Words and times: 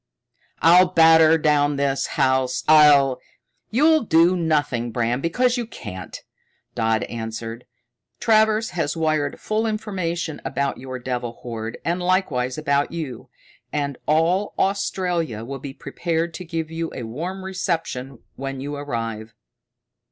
"I'll 0.63 0.87
batter 0.87 1.37
down 1.37 1.75
this 1.75 2.07
house. 2.17 2.63
I'll" 2.67 3.19
"You'll 3.69 4.01
do 4.01 4.35
nothing, 4.35 4.91
Bram, 4.91 5.21
because 5.21 5.57
you 5.57 5.67
can't," 5.67 6.23
Dodd 6.73 7.03
answered. 7.03 7.67
"Travers 8.19 8.71
has 8.71 8.97
wired 8.97 9.39
full 9.39 9.67
information 9.67 10.41
about 10.43 10.79
your 10.79 10.97
devil 10.97 11.33
horde, 11.43 11.77
and 11.85 12.01
likewise 12.01 12.57
about 12.57 12.91
you, 12.91 13.29
and 13.71 13.95
all 14.07 14.55
Australia 14.57 15.45
will 15.45 15.59
be 15.59 15.71
prepared 15.71 16.33
to 16.33 16.45
give 16.45 16.71
you 16.71 16.91
a 16.95 17.03
warm 17.03 17.45
reception 17.45 18.17
when 18.35 18.59
you 18.59 18.75
arrive." 18.77 19.35